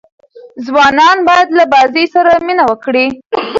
[0.65, 3.07] ځوانان باید له بازۍ سره مینه وکړي.